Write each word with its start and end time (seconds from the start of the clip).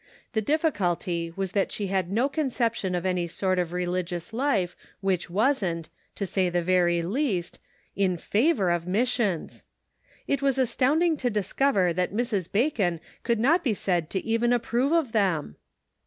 The 0.33 0.41
difficulty 0.41 1.31
was 1.35 1.51
that 1.51 1.71
she 1.71 1.85
had 1.85 2.09
no 2.11 2.27
con 2.27 2.47
ception 2.47 2.97
of 2.97 3.05
any 3.05 3.27
sort 3.27 3.59
of 3.59 3.71
religious 3.71 4.33
life 4.33 4.75
which 4.99 5.29
wasn't, 5.29 5.89
to 6.15 6.25
say 6.25 6.49
the 6.49 6.63
very 6.63 7.03
least, 7.03 7.59
in 7.95 8.17
favor 8.17 8.71
of 8.71 8.87
mis 8.87 9.09
sions! 9.09 9.63
It 10.25 10.41
was 10.41 10.57
astounding 10.57 11.17
to 11.17 11.29
discover 11.29 11.93
that 11.93 12.15
Mrs. 12.15 12.51
Bacon 12.51 12.99
could 13.21 13.39
not 13.39 13.63
be 13.63 13.75
said 13.75 14.09
to 14.09 14.25
even 14.25 14.51
approve 14.51 14.91
of 14.91 15.11
them 15.11 15.55